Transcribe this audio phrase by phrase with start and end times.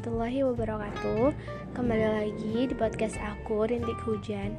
[0.00, 1.24] warahmatullahi wabarakatuh.
[1.76, 4.56] Kembali lagi di podcast aku, Rintik Hujan.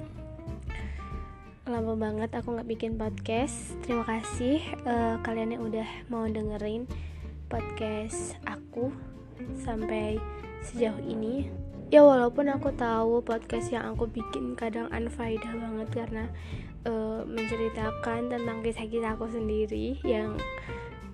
[1.66, 3.74] Lama banget aku gak bikin podcast.
[3.82, 6.86] Terima kasih uh, kalian yang udah mau dengerin
[7.50, 8.94] podcast aku
[9.58, 10.22] Sampai
[10.62, 11.50] sejauh ini.
[11.90, 16.30] Ya walaupun aku tahu podcast yang aku bikin kadang unfaedah banget Karena
[16.86, 20.38] uh, menceritakan tentang kisah-kisah aku sendiri Yang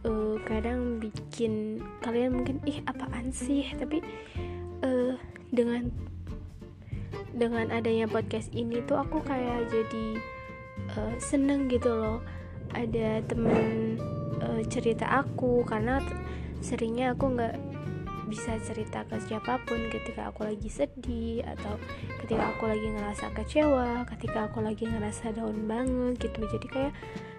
[0.05, 3.65] uh, kadang bikin kalian mungkin ih apaan sih?
[3.73, 4.03] Tapi
[4.83, 5.15] uh,
[5.49, 5.89] dengan
[7.37, 10.05] dengan adanya podcast ini tuh aku kayak jadi
[10.97, 12.19] uh, seneng gitu loh.
[12.75, 13.95] Ada temen
[14.43, 16.03] uh, cerita aku karena
[16.59, 17.55] seringnya aku nggak
[18.27, 21.79] bisa cerita ke siapa pun ketika aku lagi sedih atau
[22.19, 26.43] ketika aku lagi ngerasa kecewa ketika aku lagi ngerasa down banget gitu.
[26.43, 26.93] Jadi kayak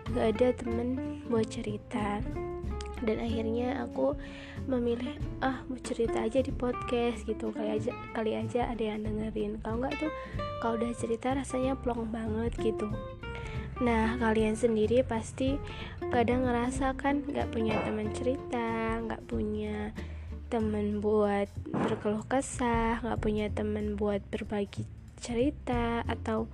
[0.08, 2.24] nggak ada temen buat cerita
[3.04, 4.14] dan akhirnya aku
[4.66, 7.50] memilih ah mau cerita aja di podcast gitu.
[7.50, 9.60] Kali aja kali aja ada yang dengerin.
[9.62, 10.12] Kalau nggak tuh
[10.58, 12.90] kalau udah cerita rasanya plong banget gitu.
[13.78, 15.58] Nah kalian sendiri pasti
[16.10, 19.94] kadang ngerasa kan nggak punya teman cerita nggak punya
[20.48, 24.88] teman buat berkeluh kesah nggak punya teman buat berbagi
[25.20, 26.48] cerita atau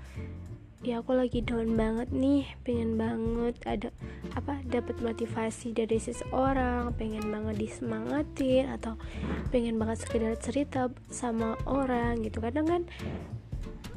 [0.85, 3.89] ya aku lagi down banget nih pengen banget ada
[4.37, 9.01] apa dapat motivasi dari seseorang pengen banget disemangatin atau
[9.49, 12.45] pengen banget sekedar cerita sama orang gitu.
[12.45, 12.83] Kadang kan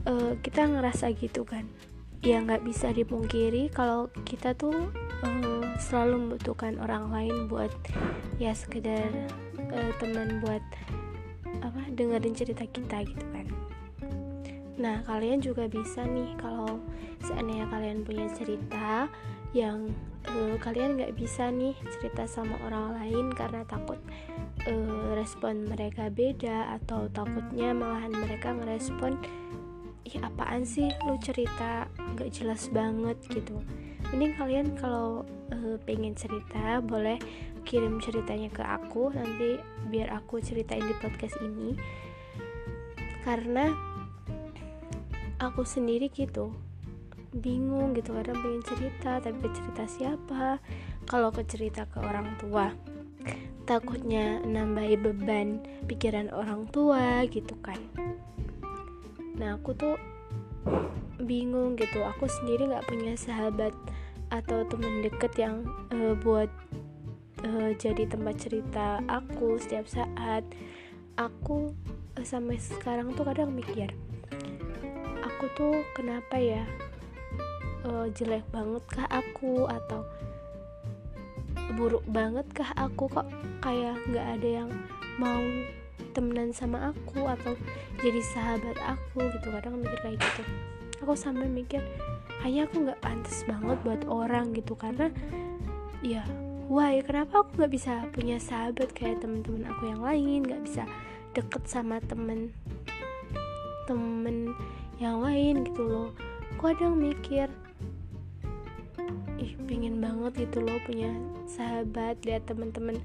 [0.07, 1.67] uh, kita ngerasa gitu kan.
[2.23, 4.87] Ya nggak bisa dipungkiri kalau kita tuh
[5.27, 7.69] uh, selalu membutuhkan orang lain buat
[8.39, 9.11] ya sekedar
[9.59, 10.63] uh, teman buat
[11.59, 13.47] apa dengerin cerita kita gitu kan
[14.77, 16.77] Nah, kalian juga bisa nih kalau
[17.25, 19.09] seandainya kalian punya cerita
[19.55, 19.89] yang
[20.29, 23.97] uh, kalian nggak bisa nih cerita sama orang lain karena takut
[24.69, 29.17] uh, respon mereka beda atau takutnya malahan mereka ngerespon
[30.05, 30.93] ih apaan sih?
[31.09, 33.57] Lu cerita nggak jelas banget gitu.
[34.13, 37.19] Mending kalian kalau uh, pengen cerita boleh
[37.67, 39.59] kirim ceritanya ke aku nanti
[39.91, 41.75] biar aku ceritain di podcast ini.
[43.27, 43.86] Karena
[45.37, 46.53] aku sendiri gitu
[47.37, 50.57] bingung gitu kadang pengen cerita tapi cerita siapa?
[51.05, 52.73] Kalau ke cerita ke orang tua
[53.67, 55.59] takutnya nambahi beban
[55.91, 57.77] pikiran orang tua gitu kan.
[59.35, 59.95] Nah aku tuh
[61.19, 63.75] bingung gitu aku sendiri nggak punya sahabat
[64.31, 66.47] atau teman deket yang uh, buat
[67.43, 70.47] uh, jadi tempat cerita aku setiap saat.
[71.19, 71.75] Aku
[72.15, 73.91] uh, sampai sekarang tuh kadang mikir
[75.37, 76.65] aku tuh kenapa ya
[77.85, 79.69] uh, jelek banget kah aku?
[79.69, 80.01] Atau
[81.77, 83.05] buruk banget kah aku?
[83.05, 83.29] Kok
[83.61, 84.69] kayak nggak ada yang
[85.21, 85.37] mau
[86.17, 87.53] temenan sama aku atau
[88.01, 89.53] jadi sahabat aku gitu?
[89.53, 90.41] Kadang mikir kayak gitu.
[91.05, 91.85] Aku sampai mikir
[92.41, 94.73] hanya aku nggak pantas banget buat orang gitu.
[94.73, 95.13] Karena
[96.01, 96.25] ya
[96.65, 96.97] why?
[97.05, 100.49] Kenapa aku nggak bisa punya sahabat kayak temen-temen aku yang lain?
[100.49, 100.83] Nggak bisa
[101.37, 102.57] deket sama temen
[103.85, 104.57] temen
[104.97, 106.09] yang lain gitu loh.
[106.57, 107.47] Kadang mikir
[109.37, 111.13] ih pengen banget gitu loh punya
[111.45, 112.97] sahabat lihat temen-temen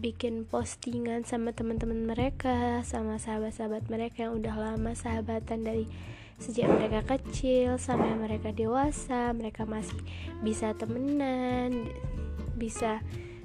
[0.00, 5.84] bikin postingan sama teman-teman mereka sama sahabat-sahabat mereka yang udah lama sahabatan dari
[6.36, 9.96] sejak mereka kecil sampai mereka dewasa mereka masih
[10.44, 11.88] bisa temenan
[12.56, 13.00] bisa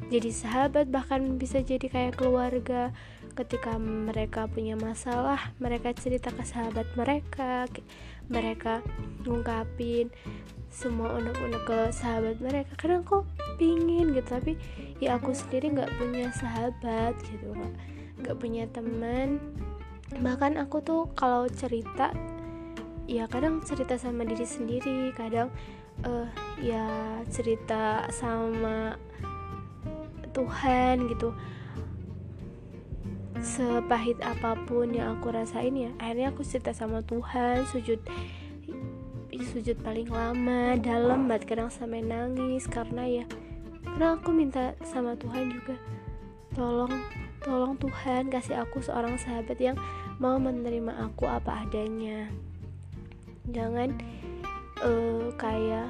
[0.10, 2.92] jadi sahabat bahkan bisa jadi kayak keluarga
[3.40, 7.72] ketika mereka punya masalah mereka cerita ke sahabat mereka
[8.28, 8.84] mereka
[9.24, 10.12] ngungkapin
[10.70, 12.72] semua unek-unek ke sahabat mereka.
[12.78, 13.26] Kadang kok
[13.58, 14.54] pingin gitu tapi
[15.02, 17.76] ya aku sendiri nggak punya sahabat gitu nggak
[18.22, 19.42] nggak punya teman.
[20.22, 22.14] Bahkan aku tuh kalau cerita
[23.10, 25.50] ya kadang cerita sama diri sendiri kadang
[26.06, 26.30] uh,
[26.62, 26.86] ya
[27.34, 28.94] cerita sama
[30.30, 31.34] Tuhan gitu
[33.40, 38.00] sepahit apa pun yang aku rasain ya akhirnya aku cerita sama Tuhan sujud
[39.40, 43.26] sujud paling lama dalam banget kadang sampai nangis karena ya
[43.84, 45.80] karena aku minta sama Tuhan juga
[46.54, 46.92] tolong
[47.40, 49.80] tolong Tuhan kasih aku seorang sahabat yang
[50.20, 52.28] mau menerima aku apa adanya.
[53.50, 53.96] Jangan
[54.84, 55.90] uh, kayak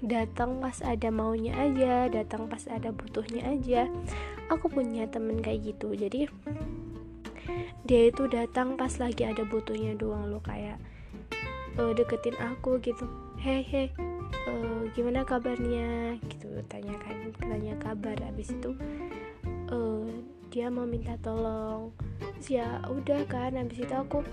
[0.00, 3.84] datang pas ada maunya aja datang pas ada butuhnya aja
[4.50, 5.94] aku punya temen kayak gitu.
[5.94, 6.26] Jadi
[7.86, 10.76] dia itu datang pas lagi ada butuhnya doang lo kayak
[11.78, 13.06] uh, deketin aku gitu.
[13.40, 13.64] Hei
[14.50, 16.18] uh, gimana kabarnya?
[16.26, 18.18] Gitu tanya kan tanya kabar.
[18.26, 18.74] Abis itu
[19.70, 20.10] uh,
[20.50, 21.94] dia mau minta tolong.
[22.50, 24.26] Ya udah kan habis itu aku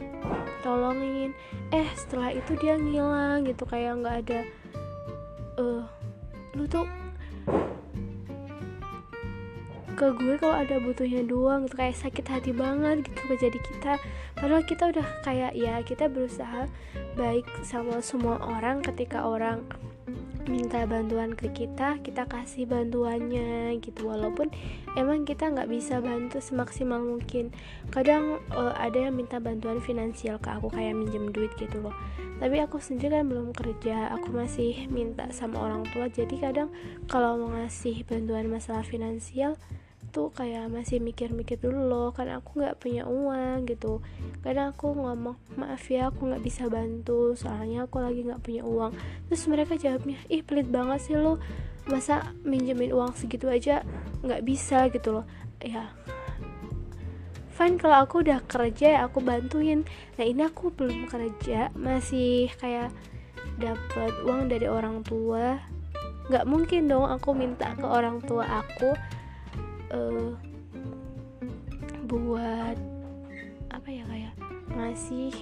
[0.66, 1.32] tolongin.
[1.70, 4.42] Eh setelah itu dia ngilang gitu kayak nggak ada
[5.58, 5.84] eh uh,
[6.54, 6.86] lu tuh
[9.98, 11.82] ke gue kalau ada butuhnya doang gitu.
[11.82, 13.94] Kayak sakit hati banget gitu jadi kita.
[14.38, 16.70] Padahal kita udah kayak ya kita berusaha
[17.18, 18.86] baik sama semua orang.
[18.86, 19.66] Ketika orang
[20.48, 24.08] minta bantuan ke kita kita kasih bantuannya gitu.
[24.08, 24.54] Walaupun
[24.96, 27.50] emang kita nggak bisa bantu semaksimal mungkin.
[27.90, 31.94] Kadang uh, ada yang minta bantuan finansial ke aku kayak minjem duit gitu loh.
[32.38, 34.14] Tapi aku sendiri kan belum kerja.
[34.14, 36.06] Aku masih minta sama orang tua.
[36.06, 36.70] Jadi kadang
[37.10, 39.58] kalau mau ngasih bantuan masalah finansial
[40.10, 44.00] tuh kayak masih mikir-mikir dulu loh karena aku nggak punya uang gitu.
[44.42, 48.96] Kadang aku ngomong maaf ya aku nggak bisa bantu soalnya aku lagi nggak punya uang.
[49.28, 51.38] Terus mereka jawabnya ih pelit banget sih lo
[51.88, 53.84] masa minjemin uang segitu aja
[54.24, 55.26] nggak bisa gitu loh.
[55.60, 55.92] Ya.
[57.58, 59.82] Fine kalau aku udah kerja ya aku bantuin.
[60.16, 62.94] Nah ini aku belum kerja masih kayak
[63.58, 65.58] dapat uang dari orang tua.
[66.30, 68.94] Nggak mungkin dong aku minta ke orang tua aku
[69.94, 70.32] uh,
[72.08, 72.78] buat
[73.72, 74.36] apa ya kayak
[74.74, 75.34] ngasih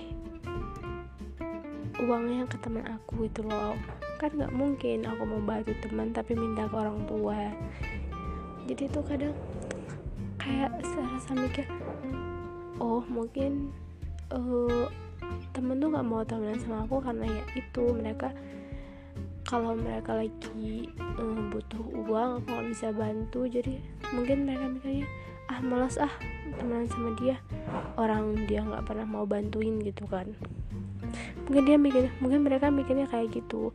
[2.02, 3.78] uangnya ke teman aku itu loh.
[4.22, 7.52] Kan nggak mungkin aku mau bantu teman tapi minta ke orang tua.
[8.66, 9.36] Jadi tuh kadang
[10.42, 11.66] kayak serasa mikir
[12.78, 13.74] oh mungkin
[14.30, 14.86] uh,
[15.56, 18.30] temen tuh nggak mau temenan sama aku karena ya itu mereka
[19.46, 20.90] kalau mereka lagi
[21.22, 23.46] um, butuh uang aku nggak bisa bantu?
[23.46, 23.78] Jadi
[24.12, 25.08] mungkin mereka mikirnya
[25.46, 26.10] ah malas ah
[26.58, 27.38] temenan sama dia.
[27.96, 30.34] Orang dia nggak pernah mau bantuin gitu kan.
[31.46, 33.70] Mungkin dia mikir mungkin mereka mikirnya kayak gitu.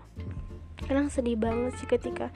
[0.83, 2.35] Kadang sedih banget sih ketika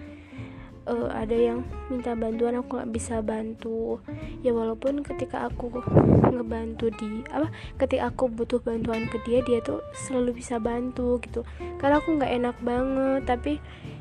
[0.86, 4.00] uh, ada yang minta bantuan aku nggak bisa bantu.
[4.40, 5.82] Ya walaupun ketika aku
[6.30, 7.48] ngebantu di apa
[7.80, 11.42] ketika aku butuh bantuan ke dia dia tuh selalu bisa bantu gitu.
[11.80, 13.52] Karena aku nggak enak banget tapi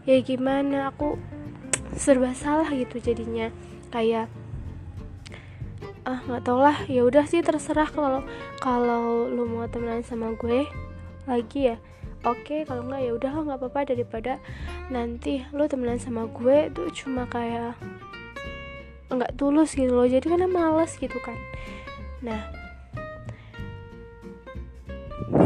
[0.04, 1.20] ya gimana aku
[1.96, 3.50] serba salah gitu jadinya.
[3.92, 4.32] Kayak
[6.04, 8.28] ah nggak tau lah ya udah sih terserah kalau
[8.60, 10.68] kalau lu mau temenan sama gue
[11.24, 11.76] lagi ya
[12.24, 14.40] oke okay, kalau nggak ya udah nggak apa-apa daripada
[14.88, 17.76] nanti lo temenan sama gue tuh cuma kayak
[19.14, 20.10] nggak tulus gitu loh.
[20.10, 21.38] Jadi karena males gitu kan.
[22.24, 22.42] Nah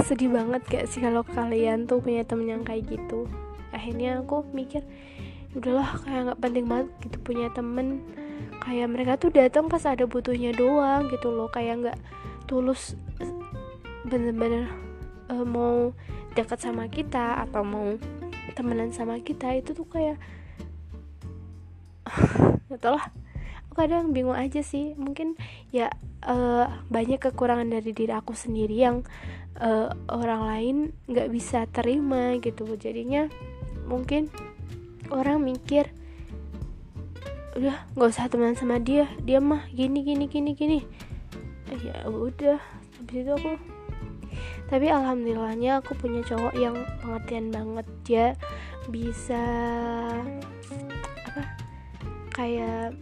[0.04, 3.28] sedih banget gak sih kalau kalian tuh punya temen yang kayak gitu?
[3.76, 4.84] Akhirnya aku mikir
[5.56, 8.04] udahlah kayak nggak penting banget gitu punya temen.
[8.64, 11.52] Kayak mereka tuh datang pas ada butuhnya doang gitu loh.
[11.52, 11.98] Kayak nggak
[12.48, 12.96] tulus
[14.08, 14.72] bener-bener
[15.28, 15.92] uh, mau
[16.38, 17.98] dekat sama kita atau mau
[18.54, 20.22] temenan sama kita itu tuh kayak
[22.70, 23.10] gak tau lah.
[23.68, 24.94] Aku kadang bingung aja sih.
[24.94, 25.34] Mungkin
[25.74, 25.90] ya
[26.22, 29.02] uh, banyak kekurangan dari diri aku sendiri yang
[29.58, 30.78] uh, orang lain
[31.10, 32.70] nggak bisa terima gitu.
[32.78, 33.26] Jadinya
[33.90, 34.30] mungkin
[35.10, 35.90] orang mikir
[37.58, 39.10] udah nggak usah temenan sama dia.
[39.26, 40.80] Dia mah gini gini gini gini.
[41.82, 42.62] Ya udah
[42.98, 43.77] habis itu aku
[44.68, 47.88] tapi alhamdulillahnya aku punya cowok yang pengertian banget.
[48.04, 48.28] Dia
[48.92, 49.44] bisa
[51.28, 51.44] apa
[52.36, 52.96] kayak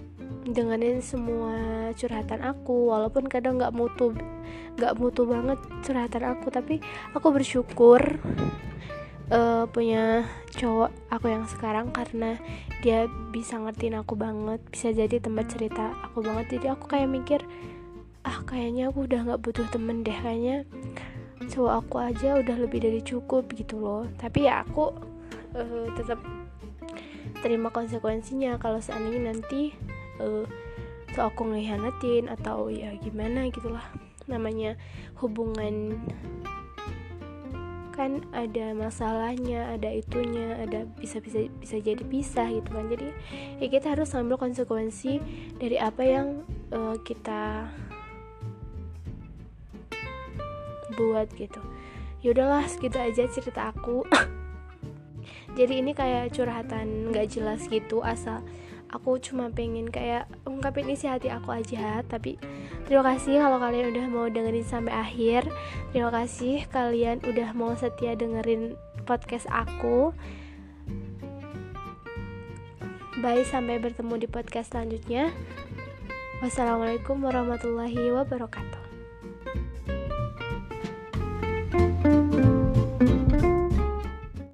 [0.46, 4.14] dengerin semua curhatan aku walaupun kadang nggak mutu
[4.78, 6.54] nggak mutu banget curhatan aku.
[6.54, 6.82] Tapi
[7.18, 8.22] aku bersyukur
[9.34, 12.38] uh, punya cowok aku yang sekarang karena
[12.86, 16.62] dia bisa ngertiin aku banget bisa jadi tempat cerita aku banget.
[16.62, 17.42] Jadi aku kayak mikir
[18.26, 20.66] ah kayaknya aku udah nggak butuh temen deh kayaknya
[21.52, 24.08] cowok aku aja udah lebih dari cukup gitu loh.
[24.16, 24.92] Tapi ya aku
[25.56, 26.20] uh, tetap
[27.44, 29.76] terima konsekuensinya kalau seandainya nanti
[30.24, 30.48] uh,
[31.14, 33.84] so aku ngehianatin atau ya gimana gitulah
[34.26, 34.76] namanya
[35.22, 36.02] hubungan
[37.96, 42.92] kan ada masalahnya ada itunya ada bisa bisa bisa jadi pisah gitu kan.
[42.92, 43.08] Jadi
[43.64, 45.24] ya kita harus ambil konsekuensi
[45.56, 46.44] dari apa yang
[46.76, 47.72] uh, kita
[50.96, 51.62] buat gitu.
[52.26, 54.08] Ya udahlah segitu aja cerita aku.
[55.58, 58.44] Jadi ini kayak curhatan nggak jelas gitu asal
[58.92, 62.04] aku cuma pengen kayak ungkapin isi hati aku aja.
[62.08, 62.40] Tapi
[62.88, 65.48] terima kasih kalau kalian udah mau dengerin sampai akhir.
[65.92, 70.16] Terima kasih kalian udah mau setia dengerin podcast aku.
[73.24, 75.32] Bye sampai bertemu di podcast selanjutnya.
[76.44, 78.85] Wassalamualaikum warahmatullahi wabarakatuh